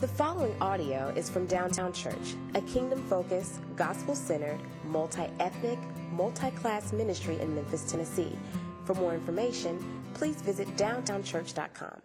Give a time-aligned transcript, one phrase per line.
[0.00, 5.76] The following audio is from Downtown Church, a kingdom focused, gospel centered, multi ethnic,
[6.12, 8.38] multi class ministry in Memphis, Tennessee.
[8.84, 12.00] For more information, please visit downtownchurch.com.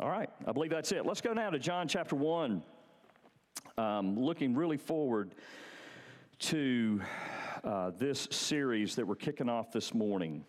[0.00, 1.04] All right, I believe that's it.
[1.04, 2.62] Let's go now to John chapter 1.
[3.76, 5.34] Um, looking really forward
[6.38, 7.02] to
[7.64, 10.44] uh, this series that we're kicking off this morning.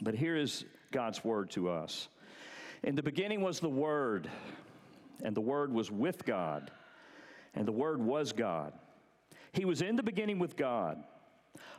[0.00, 2.08] But here is God's word to us.
[2.84, 4.28] In the beginning was the Word,
[5.22, 6.70] and the Word was with God,
[7.54, 8.72] and the Word was God.
[9.52, 11.02] He was in the beginning with God.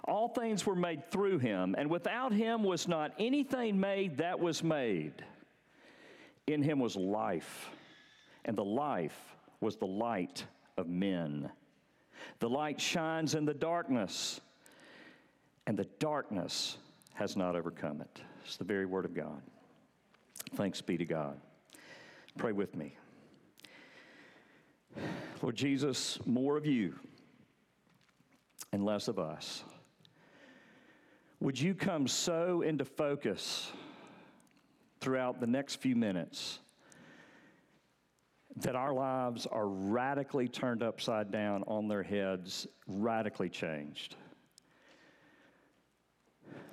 [0.06, 4.64] All things were made through him, and without him was not anything made that was
[4.64, 5.24] made.
[6.46, 7.70] In him was life,
[8.46, 9.18] and the life
[9.62, 10.46] was the light
[10.78, 11.50] of men.
[12.40, 14.42] The light shines in the darkness,
[15.66, 16.78] and the darkness
[17.14, 18.22] has not overcome it.
[18.46, 19.42] It's the very word of God.
[20.56, 21.40] Thanks be to God.
[22.38, 22.98] Pray with me.
[25.44, 26.98] Lord Jesus, more of you
[28.72, 29.66] and less of us.
[31.42, 33.70] Would you come so into focus
[35.02, 36.60] throughout the next few minutes
[38.56, 44.16] that our lives are radically turned upside down on their heads, radically changed?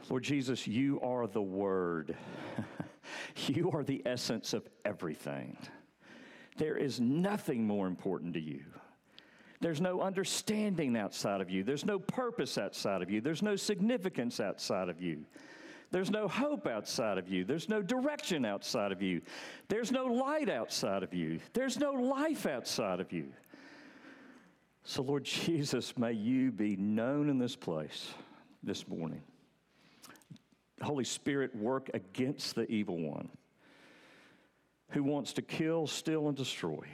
[0.09, 2.15] Lord Jesus, you are the Word.
[3.49, 5.57] you are the essence of everything.
[6.61, 8.61] There is nothing more important to you.
[9.63, 11.65] There's no understanding outside of you.
[11.65, 13.23] There's no purpose outside of you.
[13.23, 15.25] There's no significance outside of you.
[15.91, 17.47] There's no hope outside of you.
[17.47, 19.23] There's no direction outside of you.
[19.69, 21.41] There's no light outside of you.
[21.55, 23.29] There's no life outside of you.
[24.85, 28.13] So, Lord Jesus, may you be known in this place
[28.63, 29.23] this morning.
[30.83, 33.31] Holy Spirit, work against the evil one
[34.91, 36.85] who wants to kill, steal, and destroy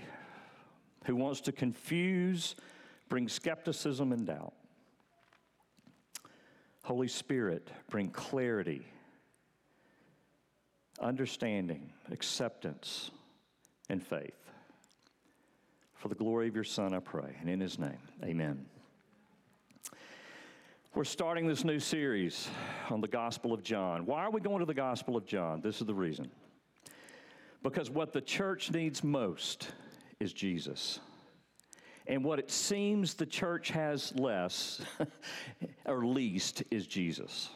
[1.07, 2.57] who wants to confuse,
[3.09, 4.53] bring skepticism and doubt.
[6.83, 8.87] Holy Spirit, bring clarity,
[11.01, 13.11] understanding, acceptance,
[13.89, 14.35] and faith.
[15.95, 18.67] For the glory of your Son, I pray, and in his name, amen.
[20.95, 22.49] We're starting this new series
[22.91, 24.07] on the Gospel of John.
[24.07, 25.61] Why are we going to the Gospel of John?
[25.61, 26.31] This is the reason.
[27.63, 29.73] Because what the church needs most
[30.21, 31.01] is Jesus.
[32.07, 34.81] And what it seems the church has less,
[35.87, 37.51] or least, is Jesus.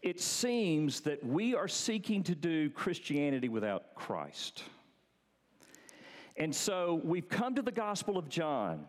[0.00, 4.64] It seems that we are seeking to do Christianity without Christ.
[6.36, 8.86] And so we've come to the Gospel of John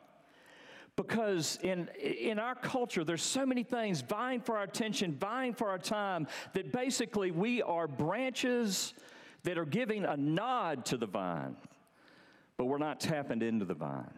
[0.95, 5.69] because in, in our culture, there's so many things vying for our attention, vying for
[5.69, 8.93] our time, that basically we are branches
[9.43, 11.55] that are giving a nod to the vine
[12.57, 14.13] but we're not tapping into the vine.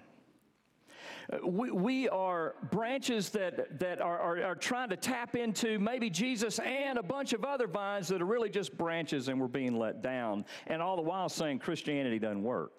[1.32, 6.10] Uh, we, we are branches that, that are, are, are, trying to tap into maybe
[6.10, 9.78] Jesus and a bunch of other vines that are really just branches and we're being
[9.78, 12.72] let down, and all the while saying Christianity doesn't work.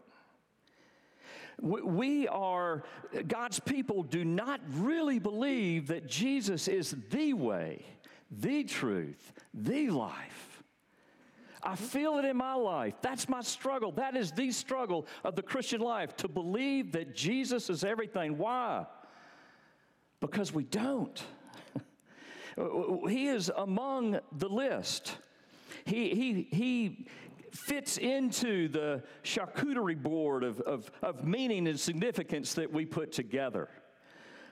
[1.61, 2.85] We are,
[3.27, 7.85] God's people do not really believe that Jesus is the way,
[8.31, 10.56] the truth, the life.
[11.63, 12.95] I feel it in my life.
[13.03, 13.93] That's my struggle.
[13.93, 18.39] That is the struggle of the Christian life to believe that Jesus is everything.
[18.39, 18.87] Why?
[20.21, 21.23] Because we don't.
[23.09, 25.17] he is among the list.
[25.85, 27.07] He, he, he
[27.53, 33.69] fits into the charcuterie board of, of, of meaning and significance that we put together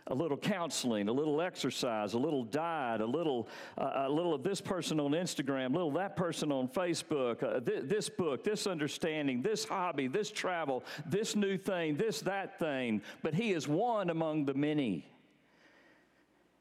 [0.09, 3.49] a little counseling, a little exercise, a little diet, a little,
[3.79, 7.61] uh, a little of this person on Instagram, a little that person on Facebook, uh,
[7.61, 13.01] th- this book, this understanding, this hobby, this travel, this new thing, this that thing.
[13.23, 15.09] But He is one among the many.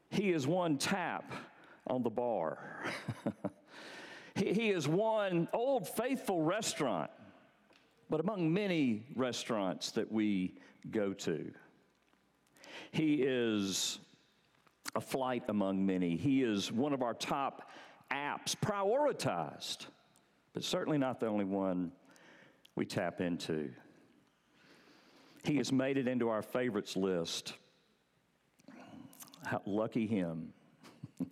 [0.08, 1.30] He is one tap
[1.86, 2.58] on the bar.
[4.36, 7.10] he, he is one old faithful restaurant,
[8.08, 10.54] but among many restaurants that we
[10.90, 11.52] go to.
[12.94, 13.98] He is
[14.94, 16.16] a flight among many.
[16.16, 17.68] He is one of our top
[18.08, 19.86] apps, prioritized,
[20.52, 21.90] but certainly not the only one
[22.76, 23.68] we tap into.
[25.42, 27.54] He has made it into our favorites list.
[29.44, 30.52] How lucky him.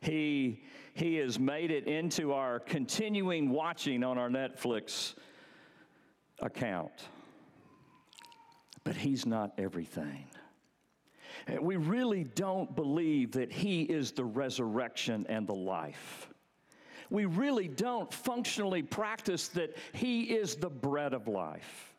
[0.00, 0.62] he,
[0.94, 5.12] he has made it into our continuing watching on our Netflix
[6.38, 7.06] account.
[8.82, 10.24] But he's not everything.
[11.60, 16.28] We really don't believe that He is the resurrection and the life.
[17.10, 21.94] We really don't functionally practice that He is the bread of life.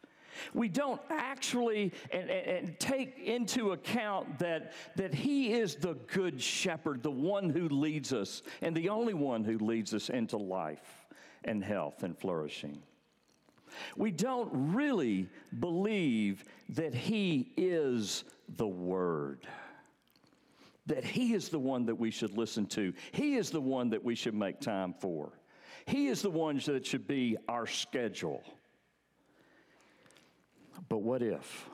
[0.54, 6.42] We don't actually and, and, and, take into account that, that He is the good
[6.42, 11.06] shepherd, the one who leads us, and the only one who leads us into life
[11.44, 12.82] and health and flourishing.
[13.96, 18.24] We don't really believe that He is
[18.58, 19.48] the Word,
[20.88, 24.04] that He is the one that we should listen to, He is the one that
[24.04, 25.32] we should make time for,
[25.86, 28.44] He is the one that should be our schedule.
[30.90, 31.70] But what if?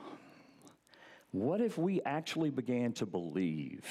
[1.30, 3.84] What if we actually began to believe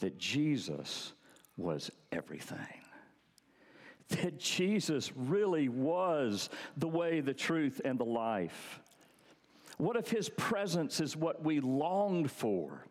[0.00, 1.12] that Jesus
[1.56, 2.58] was everything?
[4.22, 8.80] That Jesus really was the way, the truth, and the life?
[9.78, 12.84] What if his presence is what we longed for,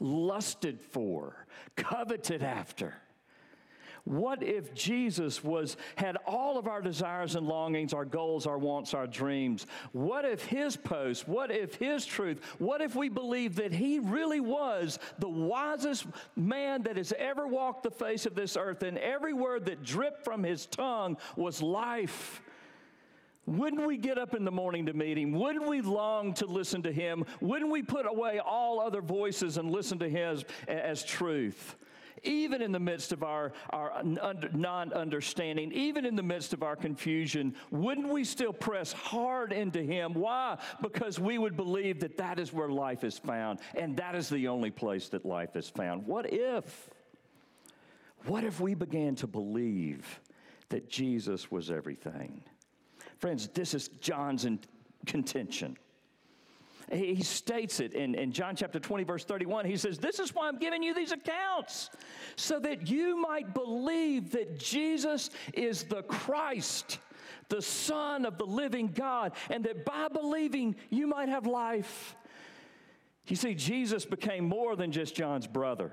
[0.00, 1.46] lusted for,
[1.76, 2.94] coveted after?
[4.04, 8.94] What if Jesus was had all of our desires and longings, our goals, our wants,
[8.94, 9.66] our dreams?
[9.92, 14.40] What if his post, what if his truth, what if we believed that he really
[14.40, 19.32] was the wisest man that has ever walked the face of this earth and every
[19.32, 22.42] word that dripped from his tongue was life?
[23.46, 25.32] Wouldn't we get up in the morning to meet him?
[25.32, 27.24] Wouldn't we long to listen to him?
[27.40, 31.76] Wouldn't we put away all other voices and listen to his as truth?
[32.24, 36.76] even in the midst of our, our non understanding, even in the midst of our
[36.76, 40.14] confusion, wouldn't we still press hard into Him?
[40.14, 40.58] Why?
[40.80, 44.48] Because we would believe that that is where life is found, and that is the
[44.48, 46.06] only place that life is found.
[46.06, 46.90] What if?
[48.26, 50.20] What if we began to believe
[50.68, 52.42] that Jesus was everything?
[53.22, 54.44] Friends, this is John's
[55.06, 55.76] contention.
[56.90, 59.64] He states it in, in John chapter 20, verse 31.
[59.64, 61.88] He says, This is why I'm giving you these accounts,
[62.34, 66.98] so that you might believe that Jesus is the Christ,
[67.48, 72.16] the Son of the living God, and that by believing you might have life.
[73.28, 75.92] You see, Jesus became more than just John's brother.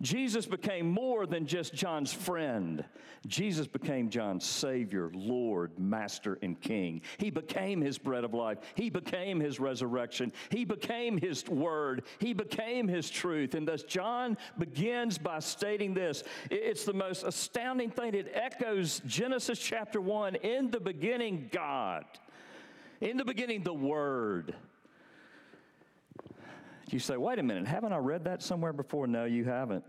[0.00, 2.84] Jesus became more than just John's friend.
[3.26, 7.02] Jesus became John's Savior, Lord, Master, and King.
[7.18, 8.58] He became his bread of life.
[8.74, 10.32] He became his resurrection.
[10.50, 12.04] He became his word.
[12.18, 13.54] He became his truth.
[13.54, 16.22] And thus, John begins by stating this.
[16.50, 18.14] It's the most astounding thing.
[18.14, 22.04] It echoes Genesis chapter 1 In the beginning, God.
[23.00, 24.54] In the beginning, the Word.
[26.90, 29.06] You say, wait a minute, haven't I read that somewhere before?
[29.06, 29.84] No, you haven't.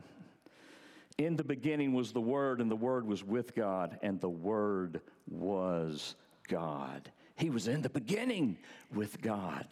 [1.18, 5.01] In the beginning was the Word, and the Word was with God, and the Word
[5.30, 6.16] was
[6.48, 7.12] God.
[7.36, 8.57] He was in the beginning
[8.94, 9.66] with God.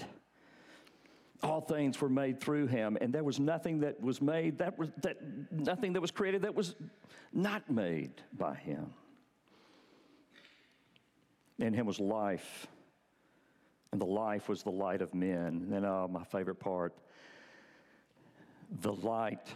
[1.44, 4.90] All things were made through him, and there was nothing that was made that was
[5.04, 5.18] that
[5.52, 6.76] nothing that was created that was
[7.32, 8.88] not made by him.
[11.60, 12.68] In him was life,
[13.92, 15.48] and the life was the light of men.
[15.48, 16.94] And then, oh, my favorite part
[18.82, 19.48] the light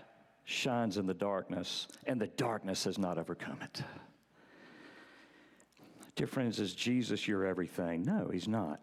[0.45, 3.83] shines in the darkness, and the darkness has not overcome it.
[6.15, 8.03] Dear friends, is Jesus your everything?
[8.03, 8.81] No, he's not.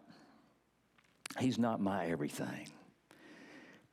[1.39, 2.67] He's not my everything.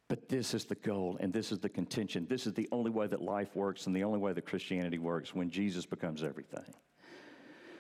[0.09, 2.27] But this is the goal and this is the contention.
[2.29, 5.35] This is the only way that life works and the only way that Christianity works
[5.35, 6.75] when Jesus becomes everything.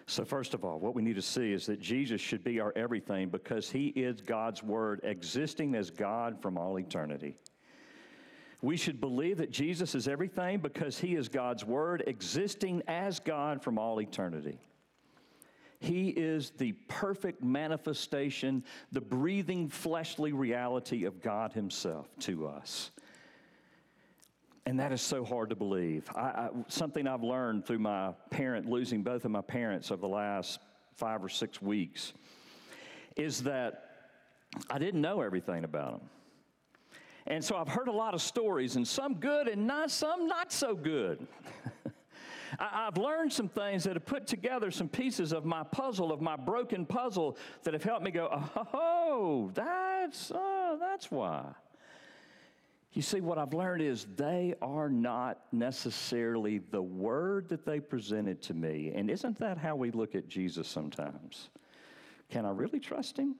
[0.08, 2.72] So, first of all, what we need to see is that Jesus should be our
[2.76, 7.38] everything because he is God's Word, existing as God from all eternity.
[8.66, 13.62] We should believe that Jesus is everything because he is God's Word, existing as God
[13.62, 14.58] from all eternity.
[15.78, 22.90] He is the perfect manifestation, the breathing fleshly reality of God Himself to us.
[24.66, 26.10] And that is so hard to believe.
[26.16, 30.08] I, I, something I've learned through my parent, losing both of my parents over the
[30.08, 30.58] last
[30.96, 32.14] five or six weeks,
[33.14, 33.90] is that
[34.68, 36.10] I didn't know everything about them.
[37.26, 40.52] And so I've heard a lot of stories, and some good and not some not
[40.52, 41.26] so good.
[42.58, 46.20] I, have learned some things that have put together some pieces of my puzzle, of
[46.20, 48.28] my broken puzzle, that have helped me go,
[48.72, 51.44] oh, that's, oh, that's why.
[52.92, 58.40] You see, what I've learned is they are not necessarily the word that they presented
[58.42, 58.92] to me.
[58.94, 61.50] And isn't that how we look at Jesus sometimes?
[62.30, 63.34] Can I really trust him?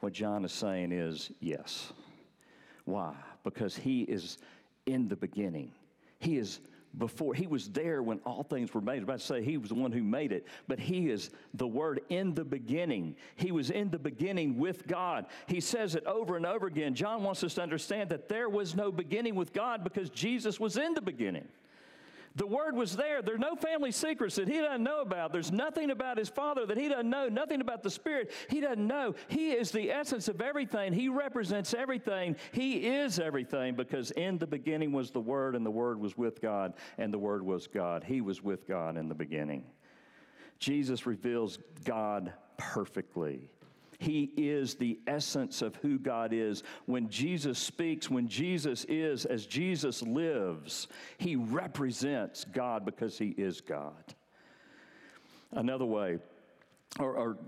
[0.00, 1.92] What John is saying is yes.
[2.84, 3.14] Why?
[3.44, 4.38] Because He is
[4.86, 5.72] in the beginning.
[6.18, 6.60] He is
[6.98, 8.92] before he was there when all things were made.
[8.92, 11.30] I was about to say he was the one who made it, but he is
[11.54, 13.16] the word in the beginning.
[13.36, 15.26] He was in the beginning with God.
[15.46, 16.94] He says it over and over again.
[16.94, 20.76] John wants us to understand that there was no beginning with God because Jesus was
[20.76, 21.48] in the beginning.
[22.36, 23.22] The word was there.
[23.22, 25.32] There's no family secrets that he doesn't know about.
[25.32, 28.86] There's nothing about his father that he doesn't know, nothing about the Spirit he doesn't
[28.86, 29.14] know.
[29.28, 30.92] He is the essence of everything.
[30.92, 32.36] He represents everything.
[32.52, 36.40] He is everything because in the beginning was the Word, and the Word was with
[36.40, 38.04] God, and the Word was God.
[38.04, 39.64] He was with God in the beginning.
[40.58, 43.48] Jesus reveals God perfectly.
[44.02, 46.64] He is the essence of who God is.
[46.86, 53.60] When Jesus speaks, when Jesus is as Jesus lives, he represents God because he is
[53.60, 54.14] God.
[55.52, 56.18] Another way,
[56.98, 57.38] or, or,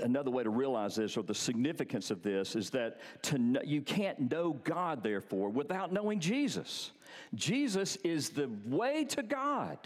[0.00, 3.80] another way to realize this, or the significance of this, is that to know, you
[3.80, 6.90] can't know God, therefore, without knowing Jesus.
[7.34, 9.78] Jesus is the way to God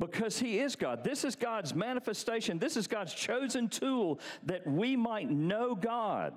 [0.00, 1.04] because he is God.
[1.04, 2.58] This is God's manifestation.
[2.58, 6.36] This is God's chosen tool that we might know God.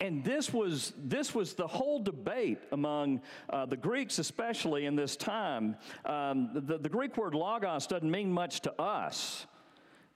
[0.00, 3.20] And this was, this was the whole debate among
[3.50, 5.76] uh, the Greeks, especially in this time.
[6.04, 9.46] Um, the, the Greek word logos doesn't mean much to us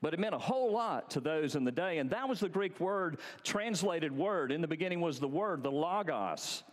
[0.03, 1.99] but it meant a whole lot to those in the day.
[1.99, 4.51] And that was the Greek word, translated word.
[4.51, 6.65] In the beginning was the word, the logos.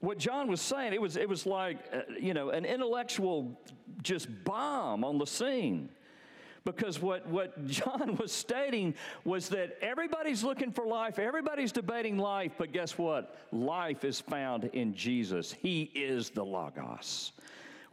[0.00, 3.58] What John was saying, it was, it was like, uh, you know, an intellectual
[4.06, 5.88] just bomb on the scene.
[6.64, 8.94] Because what, what John was stating
[9.24, 13.36] was that everybody's looking for life, everybody's debating life, but guess what?
[13.52, 15.52] Life is found in Jesus.
[15.52, 17.32] He is the Logos.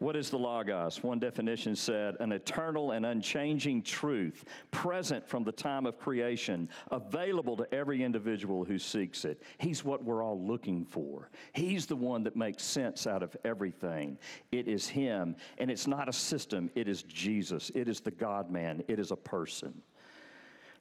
[0.03, 1.01] What is the Logos?
[1.01, 7.55] One definition said an eternal and unchanging truth, present from the time of creation, available
[7.55, 9.41] to every individual who seeks it.
[9.59, 11.29] He's what we're all looking for.
[11.53, 14.17] He's the one that makes sense out of everything.
[14.51, 17.71] It is Him, and it's not a system, it is Jesus.
[17.73, 19.73] It is the God man, it is a person.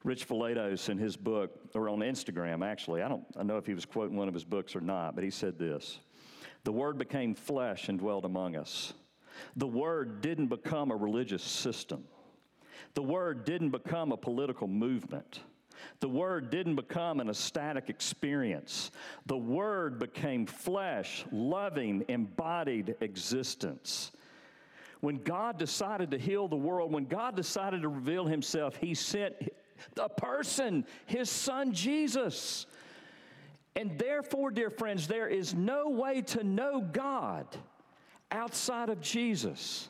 [0.02, 3.74] Rich Villodas in his book, or on Instagram actually, I don't I know if he
[3.74, 6.00] was quoting one of his books or not, but he said this
[6.64, 8.94] The Word became flesh and dwelt among us.
[9.56, 12.04] The Word didn't become a religious system.
[12.94, 15.40] The Word didn't become a political movement.
[16.00, 18.90] The Word didn't become an ecstatic experience.
[19.26, 24.12] The Word became flesh, loving, embodied existence.
[25.00, 29.34] When God decided to heal the world, when God decided to reveal Himself, He sent
[29.98, 32.66] a person, His Son Jesus.
[33.74, 37.46] And therefore, dear friends, there is no way to know God
[38.32, 39.88] outside of Jesus.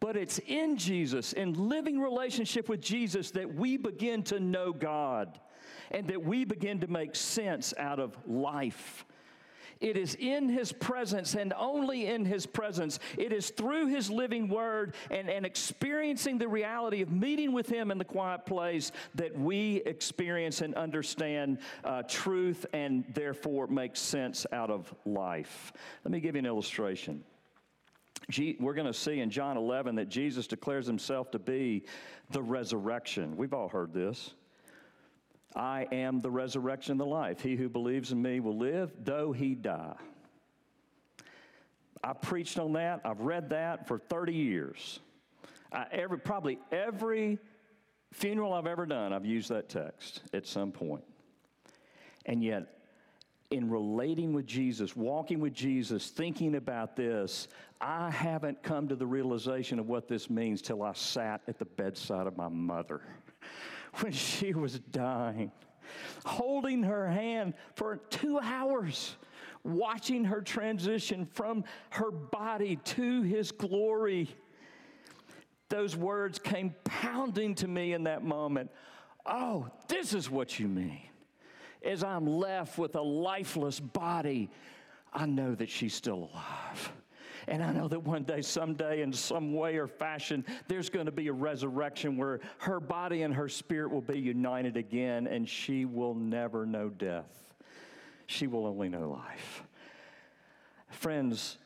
[0.00, 5.40] But it's in Jesus, in living relationship with Jesus, that we begin to know God
[5.90, 9.04] and that we begin to make sense out of life.
[9.80, 12.98] It is in His presence and only in His presence.
[13.18, 17.90] It is through His living Word and, and experiencing the reality of meeting with Him
[17.90, 24.46] in the quiet place that we experience and understand uh, truth and therefore make sense
[24.50, 25.72] out of life.
[26.04, 27.22] Let me give you an illustration
[28.58, 31.84] we're going to see in John 11 that Jesus declares himself to be
[32.30, 33.36] the resurrection.
[33.36, 34.34] We've all heard this.
[35.54, 37.40] I am the resurrection and the life.
[37.40, 39.96] He who believes in me will live, though he die.
[42.04, 43.00] I preached on that.
[43.04, 45.00] I've read that for 30 years.
[45.72, 47.38] I, every, probably every
[48.12, 51.04] funeral I've ever done, I've used that text at some point.
[52.26, 52.75] And yet,
[53.50, 57.48] in relating with Jesus, walking with Jesus, thinking about this,
[57.80, 61.64] I haven't come to the realization of what this means till I sat at the
[61.64, 63.02] bedside of my mother
[64.00, 65.52] when she was dying,
[66.24, 69.16] holding her hand for two hours,
[69.62, 74.28] watching her transition from her body to his glory.
[75.68, 78.70] Those words came pounding to me in that moment.
[79.24, 81.00] Oh, this is what you mean
[81.84, 84.50] as I'm left with a lifeless body,
[85.12, 86.92] I know that she's still alive.
[87.48, 91.12] And I know that one day, someday, in some way or fashion, there's going to
[91.12, 95.84] be a resurrection where her body and her spirit will be united again, and she
[95.84, 97.44] will never know death.
[98.26, 99.62] She will only know life.
[100.90, 101.58] Friends,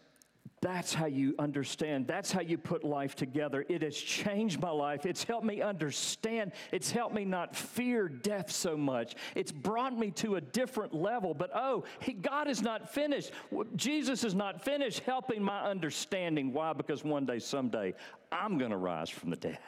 [0.63, 2.07] that's how you understand.
[2.07, 3.65] That's how you put life together.
[3.71, 5.07] It has changed my life.
[5.07, 6.53] It's helped me understand.
[6.71, 9.15] It's helped me not fear death so much.
[9.35, 11.33] It's brought me to a different level.
[11.33, 13.33] But oh, he, God is not finished.
[13.75, 16.53] Jesus is not finished helping my understanding.
[16.53, 16.75] Why?
[16.75, 17.95] Because one day, someday,
[18.31, 19.59] I'm going to rise from the dead.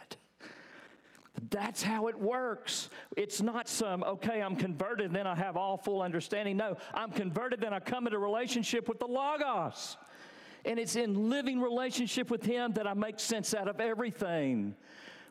[1.50, 2.90] That's how it works.
[3.16, 6.58] It's not some, okay, I'm converted, then I have all full understanding.
[6.58, 9.96] No, I'm converted, then I come into relationship with the Logos.
[10.64, 14.74] And it's in living relationship with Him that I make sense out of everything.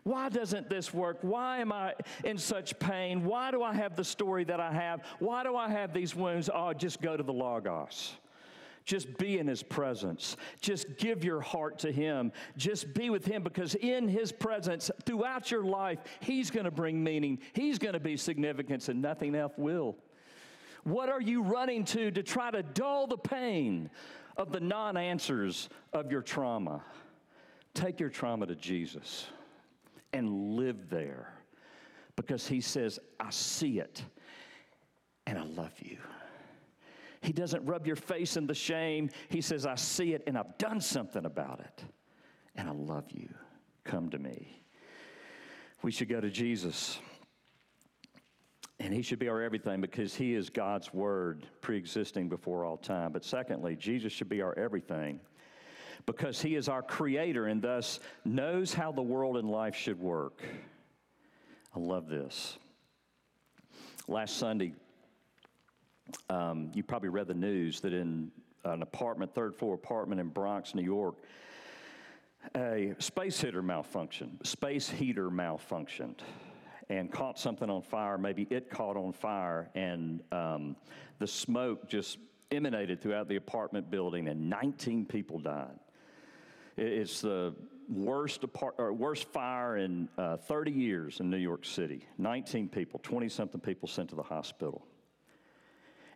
[0.03, 1.19] Why doesn't this work?
[1.21, 3.23] Why am I in such pain?
[3.23, 5.01] Why do I have the story that I have?
[5.19, 6.49] Why do I have these wounds?
[6.51, 8.13] Oh, just go to the Logos.
[8.83, 10.37] Just be in His presence.
[10.59, 12.31] Just give your heart to Him.
[12.57, 17.03] Just be with Him because in His presence, throughout your life, He's going to bring
[17.03, 17.37] meaning.
[17.53, 19.97] He's going to be significance, and nothing else will.
[20.83, 23.91] What are you running to to try to dull the pain
[24.37, 26.83] of the non answers of your trauma?
[27.73, 29.27] Take your trauma to Jesus
[30.13, 31.33] and live there
[32.15, 34.03] because He says, I see it
[35.27, 35.97] and I love you.
[37.21, 39.09] He doesn't rub your face in the shame.
[39.29, 41.85] He says, I see it and I've done something about it.
[42.55, 43.29] And I love you.
[43.83, 44.63] Come to me.
[45.83, 46.99] We should go to Jesus.
[48.83, 52.77] And he should be our everything because he is God's word pre existing before all
[52.77, 53.11] time.
[53.11, 55.19] But secondly, Jesus should be our everything
[56.07, 60.41] because he is our creator and thus knows how the world and life should work.
[61.75, 62.57] I love this.
[64.07, 64.73] Last Sunday,
[66.31, 68.31] um, you probably read the news that in
[68.65, 71.17] an apartment, third floor apartment in Bronx, New York,
[72.55, 74.43] a space heater malfunctioned.
[74.43, 76.17] Space heater malfunctioned
[76.91, 78.17] and caught something on fire.
[78.17, 80.75] Maybe it caught on fire, and um,
[81.19, 82.17] the smoke just
[82.51, 85.79] emanated throughout the apartment building, and 19 people died.
[86.75, 87.55] It's the
[87.87, 92.05] worst, apart, worst fire in uh, 30 years in New York City.
[92.17, 94.85] 19 people, 20 something people sent to the hospital.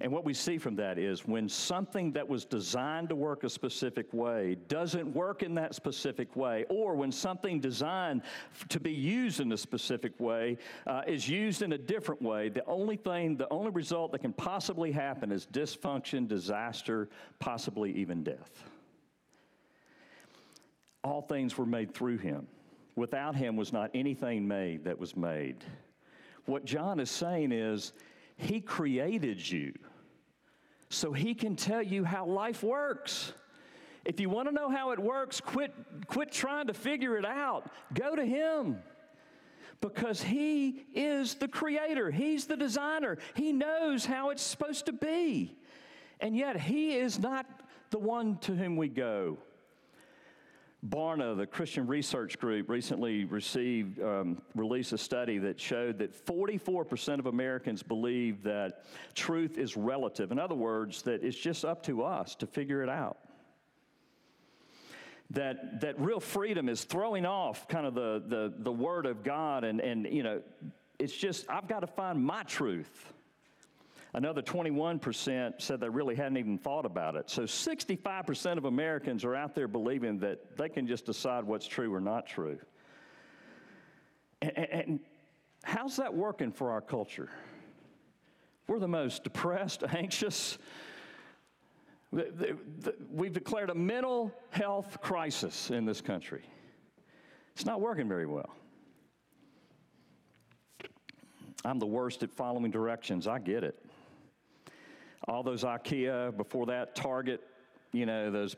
[0.02, 3.50] And what we see from that is when something that was designed to work a
[3.50, 8.22] specific way doesn't work in that specific way, or when something designed
[8.68, 12.66] to be used in a specific way uh, is used in a different way, the
[12.66, 17.08] only thing, the only result that can possibly happen is dysfunction, disaster,
[17.40, 18.64] possibly even death.
[21.06, 22.48] All things were made through him.
[22.98, 25.64] Without him was not anything made that was made.
[26.46, 27.94] What John is saying is,
[28.38, 29.74] he created you
[30.90, 33.34] so He can tell you how life works.
[34.04, 35.74] If you want to know how it works, quit,
[36.08, 37.70] quit trying to figure it out.
[37.94, 38.78] Go to Him
[39.82, 45.58] because He is the creator, He's the designer, He knows how it's supposed to be.
[46.20, 47.46] And yet, He is not
[47.90, 49.38] the one to whom we go.
[50.90, 57.20] Barna, the Christian Research Group, recently received um, released a study that showed that 44%
[57.20, 60.32] of Americans believe that truth is relative.
[60.32, 63.18] In other words, that it's just up to us to figure it out.
[65.32, 69.64] That, that real freedom is throwing off kind of the, the, the word of God,
[69.64, 70.42] and, and you know,
[71.00, 73.12] it's just, I've got to find my truth.
[74.16, 77.30] Another 21% said they really hadn't even thought about it.
[77.30, 81.94] So 65% of Americans are out there believing that they can just decide what's true
[81.94, 82.58] or not true.
[84.42, 85.00] And, and
[85.66, 87.30] how's that working for our culture?
[88.68, 90.60] We're the most depressed, anxious.
[92.10, 96.44] We've declared a mental health crisis in this country.
[97.54, 98.56] It's not working very well.
[101.66, 103.28] I'm the worst at following directions.
[103.28, 103.85] I get it
[105.28, 107.42] all those IKEA, before that, Target,
[107.92, 108.56] you know, those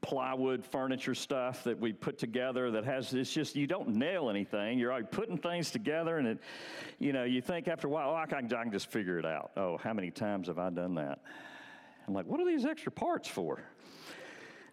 [0.00, 4.78] plywood furniture stuff that we put together that has, it's just, you don't nail anything.
[4.78, 6.38] You're putting things together and it,
[6.98, 9.26] you know, you think after a while, oh, I can, I can just figure it
[9.26, 9.50] out.
[9.56, 11.20] Oh, how many times have I done that?
[12.06, 13.60] I'm like, what are these extra parts for?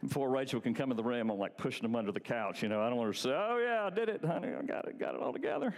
[0.01, 2.61] Before Rachel can come in the room, I'm like pushing them under the couch.
[2.61, 4.49] You know, I don't want her to say, oh, yeah, I did it, honey.
[4.49, 5.73] I got it, got it all together.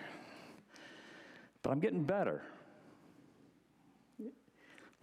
[1.63, 2.41] But I'm getting better.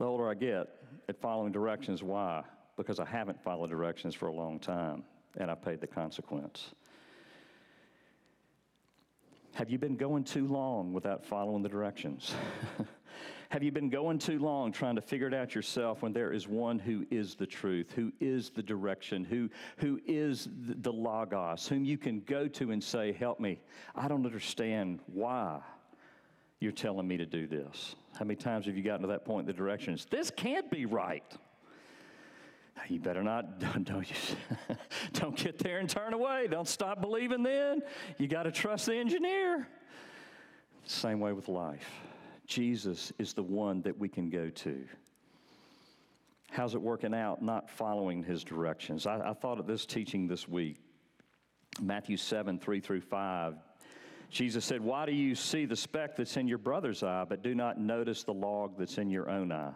[0.02, 0.66] The older I get
[1.08, 2.42] at following directions, why?
[2.76, 5.04] Because I haven't followed directions for a long time
[5.36, 6.74] and I paid the consequence.
[9.54, 12.34] Have you been going too long without following the directions?
[13.50, 16.48] Have you been going too long trying to figure it out yourself when there is
[16.48, 21.84] one who is the truth, who is the direction, who, who is the, Logos, whom
[21.84, 23.60] you can go to and say, Help me.
[23.94, 25.60] I don't understand why
[26.62, 27.96] you're telling me to do this.
[28.18, 30.06] How many times have you gotten to that point in the directions?
[30.10, 31.24] This can't be right.
[32.88, 34.06] You better not, don't, don't,
[35.12, 36.46] don't get there and turn away.
[36.50, 37.82] Don't stop believing then.
[38.18, 39.66] You got to trust the engineer.
[40.84, 41.88] Same way with life.
[42.46, 44.84] Jesus is the one that we can go to.
[46.50, 49.06] How's it working out not following his directions?
[49.06, 50.76] I, I thought of this teaching this week.
[51.80, 53.54] Matthew 7, 3 through 5.
[54.32, 57.54] Jesus said, Why do you see the speck that's in your brother's eye, but do
[57.54, 59.72] not notice the log that's in your own eye?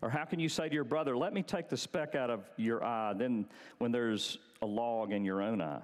[0.00, 2.48] Or how can you say to your brother, Let me take the speck out of
[2.56, 5.82] your eye, then when there's a log in your own eye?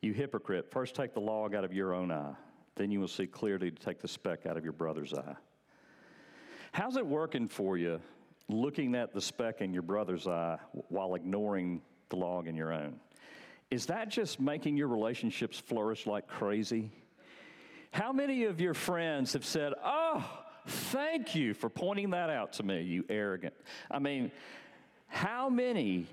[0.00, 2.32] You hypocrite, first take the log out of your own eye,
[2.74, 5.36] then you will see clearly to take the speck out of your brother's eye.
[6.72, 8.00] How's it working for you
[8.48, 12.98] looking at the speck in your brother's eye while ignoring the log in your own?
[13.74, 16.92] Is that just making your relationships flourish like crazy?
[17.90, 20.24] How many of your friends have said, Oh,
[20.64, 23.52] thank you for pointing that out to me, you arrogant?
[23.90, 24.30] I mean,
[25.08, 26.06] how many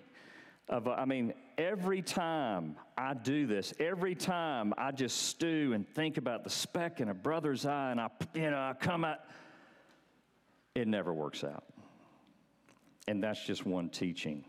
[0.69, 6.17] of, I mean, every time I do this, every time I just stew and think
[6.17, 9.19] about the speck in a brother's eye and I, you know, I come out,
[10.73, 11.65] it never works out.
[13.07, 14.45] And that's just one teaching.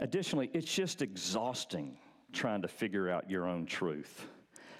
[0.00, 1.96] Additionally, it's just exhausting
[2.32, 4.26] trying to figure out your own truth.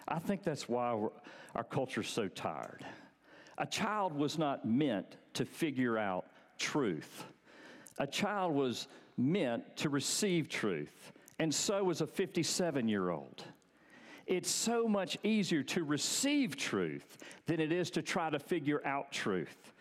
[0.09, 1.09] I think that's why
[1.55, 2.85] our culture's so tired.
[3.59, 6.27] A child was not meant to figure out
[6.59, 7.25] truth.
[7.99, 13.45] A child was meant to receive truth, and so was a 57 year old.
[14.27, 19.13] It's so much easier to receive truth than it is to try to figure out
[19.13, 19.72] truth.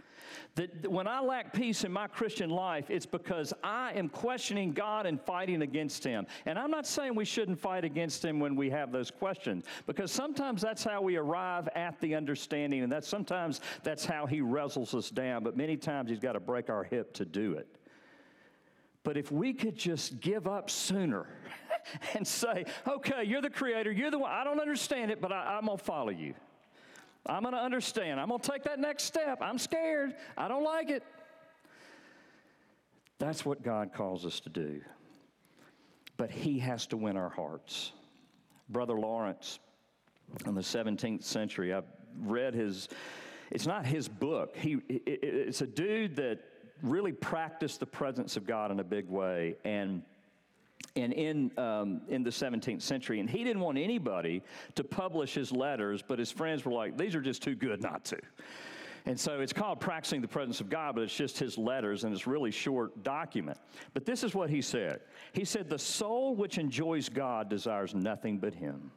[0.56, 5.06] That when I lack peace in my Christian life, it's because I am questioning God
[5.06, 6.28] and fighting against Him.
[6.46, 10.12] And I'm not saying we shouldn't fight against Him when we have those questions, because
[10.12, 14.94] sometimes that's how we arrive at the understanding, and that's sometimes that's how He wrestles
[14.94, 15.44] us down.
[15.44, 17.67] But many times He's got to break our hip to do it.
[19.04, 21.26] But if we could just give up sooner
[22.13, 25.58] and say, okay, you're the creator, you're the one, I don't understand it, but I,
[25.58, 26.34] am going to follow you.
[27.25, 28.19] I'm going to understand.
[28.19, 29.39] I'm going to take that next step.
[29.41, 30.15] I'm scared.
[30.38, 31.03] I don't like it.
[33.19, 34.81] That's what God calls us to do.
[36.17, 37.91] But He has to win our hearts.
[38.69, 39.60] Brother Lawrence,
[40.45, 41.84] in the 17th century, I've
[42.19, 42.89] read his,
[43.51, 44.55] it's not his book.
[44.55, 46.39] He, it, it's a dude that
[46.81, 49.55] really practiced the presence of God in a big way.
[49.65, 50.03] And
[50.96, 53.20] and in, um, in the 17th century.
[53.20, 54.41] And he didn't want anybody
[54.76, 58.04] to publish his letters, but his friends were like, these are just too good not
[58.06, 58.17] to.
[59.06, 62.13] And so it's called Practicing the Presence of God, but it's just his letters and
[62.13, 63.58] it's really short document.
[63.94, 65.00] But this is what he said.
[65.34, 68.91] He said, The soul which enjoys God desires nothing but him.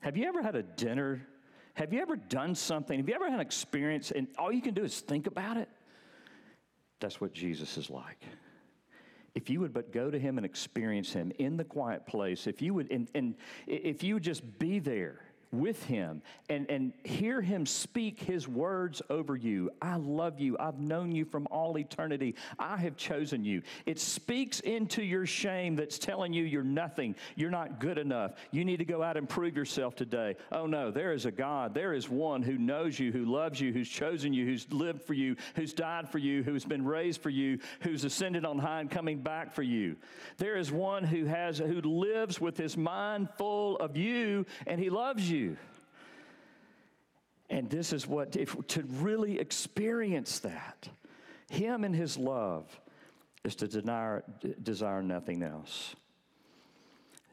[0.00, 1.26] Have you ever had a dinner?
[1.74, 2.98] Have you ever done something?
[2.98, 5.68] Have you ever had an experience and all you can do is think about it?
[6.98, 8.24] That's what Jesus is like
[9.38, 12.60] if you would but go to him and experience him in the quiet place, if
[12.60, 13.36] you would, and, and
[13.68, 15.20] if you would just be there
[15.52, 19.70] with him and, and hear him speak his words over you.
[19.80, 20.56] I love you.
[20.58, 22.34] I've known you from all eternity.
[22.58, 23.62] I have chosen you.
[23.86, 27.14] It speaks into your shame that's telling you you're nothing.
[27.34, 28.32] You're not good enough.
[28.50, 30.36] You need to go out and prove yourself today.
[30.52, 31.74] Oh no, there is a God.
[31.74, 35.14] There is one who knows you, who loves you, who's chosen you, who's lived for
[35.14, 38.90] you, who's died for you, who's been raised for you, who's ascended on high and
[38.90, 39.96] coming back for you.
[40.36, 44.90] There is one who has who lives with his mind full of you and he
[44.90, 45.56] loves you you.
[47.50, 50.88] And this is what, if, to really experience that,
[51.50, 52.64] Him and His love
[53.44, 54.20] is to deny,
[54.62, 55.94] desire nothing else.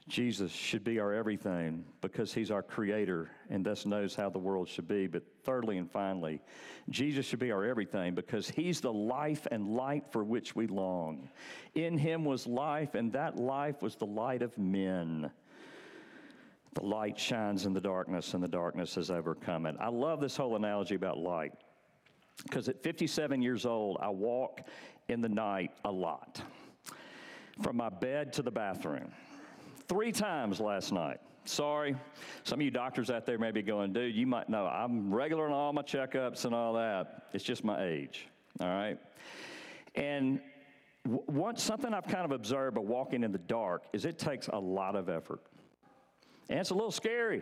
[0.08, 4.70] Jesus should be our everything because he's our creator and thus knows how the world
[4.70, 5.08] should be.
[5.08, 6.41] But thirdly and finally,
[6.89, 11.28] Jesus should be our everything because he's the life and light for which we long.
[11.74, 15.32] In him was life, and that life was the light of men.
[16.86, 19.76] Light shines in the darkness, and the darkness has overcome it.
[19.80, 21.52] I love this whole analogy about light
[22.43, 24.62] because at 57 years old, I walk
[25.08, 26.41] in the night a lot
[27.62, 29.12] from my bed to the bathroom.
[29.88, 31.19] Three times last night.
[31.45, 31.95] Sorry.
[32.43, 35.45] Some of you doctors out there may be going, dude, you might know I'm regular
[35.45, 37.28] in all my checkups and all that.
[37.34, 38.28] It's just my age.
[38.60, 38.98] All right.
[39.93, 40.39] And
[41.06, 44.60] once something I've kind of observed by walking in the dark is it takes a
[44.60, 45.41] lot of effort.
[46.49, 47.41] And it's a little scary.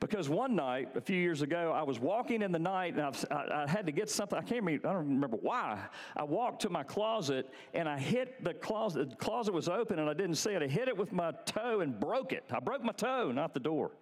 [0.00, 3.62] Because one night, a few years ago, I was walking in the night and I,
[3.62, 4.36] I, had to get something.
[4.36, 5.78] I can't remember, I don't remember why.
[6.16, 9.10] I walked to my closet and I hit the closet.
[9.10, 10.62] The closet was open and I didn't see it.
[10.62, 12.42] I hit it with my toe and broke it.
[12.50, 13.92] I broke my toe, not the door.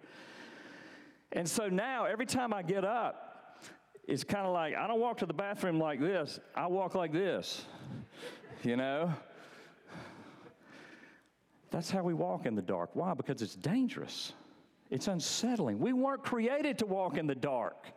[1.33, 3.63] And so now, every time I get up,
[4.07, 7.13] it's kind of like I don't walk to the bathroom like this, I walk like
[7.13, 7.65] this,
[8.63, 9.13] you know?
[11.81, 12.91] That's how we walk in the dark.
[12.93, 13.15] Why?
[13.15, 14.33] Because it's dangerous,
[14.91, 15.79] it's unsettling.
[15.79, 17.87] We weren't created to walk in the dark,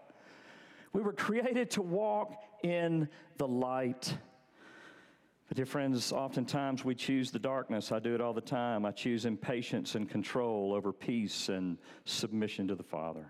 [0.94, 4.16] we were created to walk in the light.
[5.49, 7.92] But, dear friends, oftentimes we choose the darkness.
[7.92, 8.87] I do it all the time.
[8.87, 13.27] I choose impatience and control over peace and submission to the Father.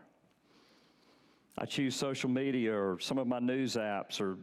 [1.59, 4.39] I choose social media or some of my news apps or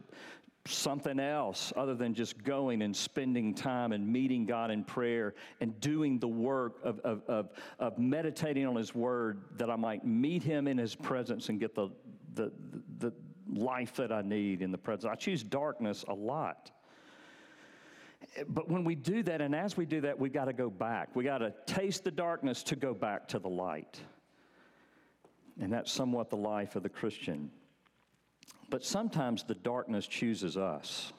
[0.66, 5.78] something else other than just going and spending time and meeting God in prayer and
[5.80, 7.48] doing the work of, of, of,
[7.78, 11.74] of meditating on His Word that I might meet Him in His presence and get
[11.74, 11.88] the,
[12.34, 12.52] the,
[12.98, 13.12] the,
[13.54, 15.04] life that I need in the presence.
[15.04, 16.70] I choose darkness a lot.
[18.48, 21.14] But when we do that, and as we do that, we've got to go back.
[21.14, 24.00] We got to taste the darkness to go back to the light.
[25.60, 27.50] And that's somewhat the life of the Christian.
[28.72, 31.12] But sometimes the darkness chooses us.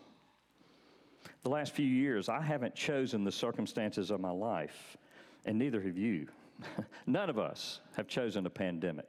[1.44, 4.98] The last few years, I haven't chosen the circumstances of my life,
[5.46, 6.30] and neither have you.
[7.06, 9.06] None of us have chosen a pandemic.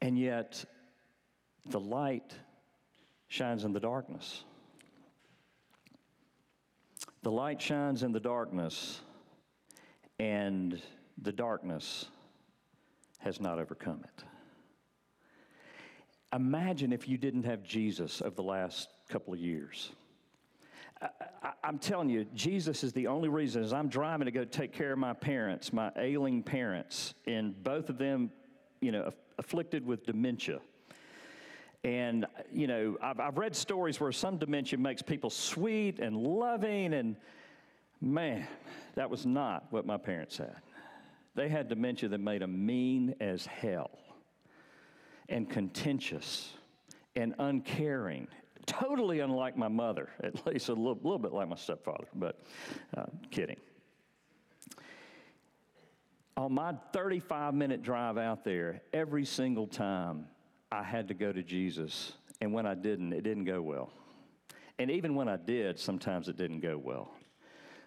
[0.00, 0.64] And yet,
[1.66, 2.34] the light
[3.28, 4.42] shines in the darkness.
[7.22, 9.02] The light shines in the darkness,
[10.18, 10.82] and
[11.22, 12.06] the darkness
[13.20, 14.24] has not overcome it.
[16.32, 19.90] Imagine if you didn't have Jesus of the last couple of years.
[21.02, 23.62] I, am telling you, Jesus is the only reason.
[23.64, 27.88] As I'm driving to go take care of my parents, my ailing parents, and both
[27.88, 28.30] of them,
[28.80, 30.60] you know, afflicted with dementia.
[31.82, 36.92] And, you know, I've, I've read stories where some dementia makes people sweet and loving,
[36.92, 37.16] and
[38.02, 38.46] man,
[38.94, 40.56] that was not what my parents had.
[41.34, 43.90] They had dementia that made them mean as hell,
[45.30, 46.52] and contentious,
[47.16, 48.28] and uncaring.
[48.66, 52.42] Totally unlike my mother, at least a little, little bit like my stepfather, but
[52.96, 53.56] uh, kidding.
[56.36, 60.26] On my 35 minute drive out there, every single time
[60.72, 62.12] I had to go to Jesus.
[62.40, 63.90] And when I didn't, it didn't go well.
[64.78, 67.10] And even when I did, sometimes it didn't go well.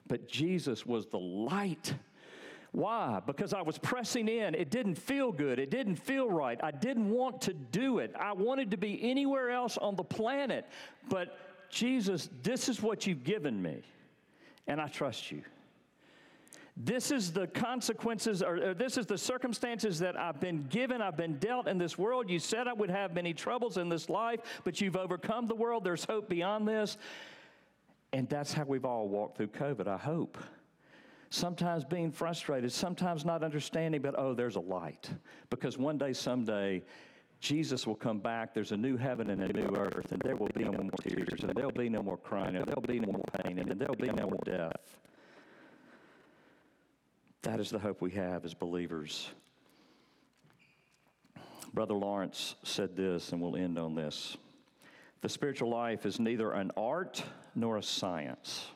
[0.08, 1.96] But Jesus was the light.
[2.74, 3.22] Why?
[3.24, 4.56] Because I was pressing in.
[4.56, 5.60] It didn't feel good.
[5.60, 6.60] It didn't feel right.
[6.62, 8.14] I didn't want to do it.
[8.20, 10.66] I wanted to be anywhere else on the planet.
[11.08, 11.38] But
[11.70, 13.84] Jesus, this is what you've given me,
[14.68, 15.44] and I trust you.
[16.76, 21.16] This is the consequences, or, or, this is the circumstances that I've been given, I've
[21.16, 22.28] been dealt in this world.
[22.28, 25.84] You said I would have many troubles in this life, but you've overcome the world.
[25.84, 26.98] There's hope beyond this.
[28.12, 30.40] And that's how we've all walked through COVID, I hope.
[31.34, 35.10] Sometimes being frustrated, sometimes not understanding, but oh, there's a light.
[35.50, 36.84] Because one day, someday,
[37.40, 38.54] Jesus will come back.
[38.54, 41.42] There's a new heaven and a new earth, and there will be no more tears,
[41.42, 44.12] and there'll be no more crying, and there'll be no more pain, and there'll be
[44.12, 45.00] no more death.
[47.42, 49.32] That is the hope we have as believers.
[51.74, 54.38] Brother Lawrence said this, and we'll end on this.
[55.22, 57.24] The spiritual life is neither an art
[57.56, 58.68] nor a science.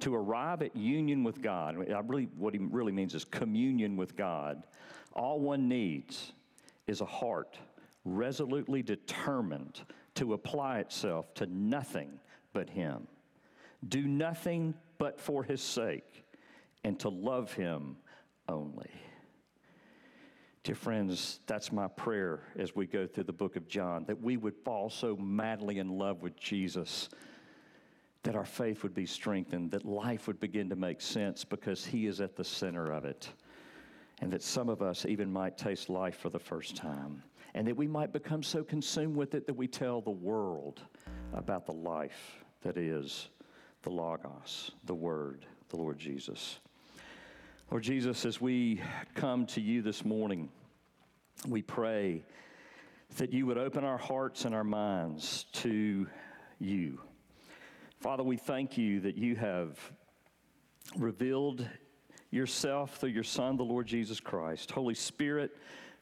[0.00, 4.16] To arrive at union with God, I really, what he really means is communion with
[4.16, 4.62] God,
[5.12, 6.32] all one needs
[6.86, 7.58] is a heart
[8.04, 9.82] resolutely determined
[10.14, 12.18] to apply itself to nothing
[12.52, 13.06] but Him.
[13.88, 16.24] Do nothing but for His sake
[16.84, 17.96] and to love Him
[18.48, 18.90] only.
[20.62, 24.36] Dear friends, that's my prayer as we go through the book of John, that we
[24.36, 27.08] would fall so madly in love with Jesus
[28.22, 32.06] that our faith would be strengthened, that life would begin to make sense because He
[32.06, 33.30] is at the center of it,
[34.20, 37.22] and that some of us even might taste life for the first time,
[37.54, 40.82] and that we might become so consumed with it that we tell the world
[41.32, 43.28] about the life that is
[43.82, 46.58] the Logos, the Word, the Lord Jesus.
[47.70, 48.82] Lord Jesus, as we
[49.14, 50.50] come to you this morning,
[51.46, 52.24] we pray
[53.16, 56.06] that you would open our hearts and our minds to
[56.58, 57.00] you.
[58.00, 59.78] Father, we thank you that you have
[60.96, 61.68] revealed
[62.30, 64.70] yourself through your Son, the Lord Jesus Christ.
[64.70, 65.54] Holy Spirit,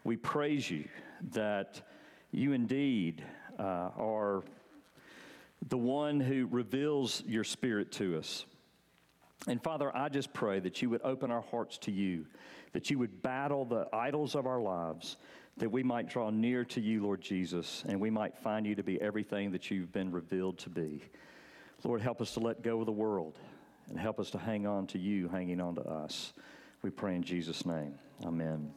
[0.04, 0.84] we praise you
[1.32, 1.82] that
[2.30, 3.24] you indeed
[3.58, 4.44] uh, are
[5.68, 8.46] the one who reveals your Spirit to us.
[9.48, 12.26] And Father, I just pray that you would open our hearts to you,
[12.74, 15.16] that you would battle the idols of our lives,
[15.56, 18.84] that we might draw near to you, Lord Jesus, and we might find you to
[18.84, 21.02] be everything that you've been revealed to be.
[21.84, 23.38] Lord, help us to let go of the world
[23.88, 26.32] and help us to hang on to you, hanging on to us.
[26.82, 27.94] We pray in Jesus' name.
[28.24, 28.72] Amen.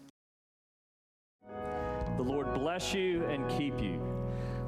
[2.18, 4.02] The Lord bless you and keep you.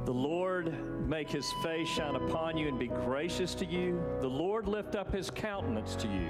[0.06, 4.02] The Lord make his face shine upon you and be gracious to you.
[4.20, 6.30] The Lord lift up his countenance to you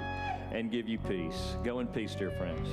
[0.52, 1.56] and give you peace.
[1.64, 2.68] Go in peace, dear friends.